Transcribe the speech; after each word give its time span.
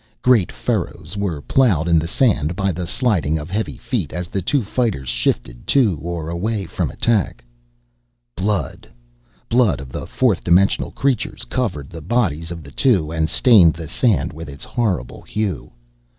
Great 0.23 0.51
furrows 0.51 1.15
were 1.15 1.43
plowed 1.43 1.87
in 1.87 1.99
the 1.99 2.07
sand 2.07 2.55
by 2.55 2.71
the 2.71 2.87
sliding 2.87 3.37
of 3.37 3.51
heavy 3.51 3.77
feet 3.77 4.11
as 4.11 4.25
the 4.29 4.41
two 4.41 4.63
fighters 4.63 5.07
shifted 5.07 5.67
to 5.67 5.99
or 6.01 6.27
away 6.27 6.65
from 6.65 6.89
attack. 6.89 7.43
Blood, 8.35 8.89
blood 9.47 9.79
of 9.79 10.09
fourth 10.09 10.43
dimensional 10.43 10.89
creatures, 10.89 11.45
covered 11.45 11.91
the 11.91 12.01
bodies 12.01 12.49
of 12.49 12.63
the 12.63 12.71
two 12.71 13.11
and 13.11 13.29
stained 13.29 13.75
the 13.75 13.87
sand 13.87 14.33
with 14.33 14.49
its 14.49 14.63
horrible 14.63 15.21
hue. 15.21 15.71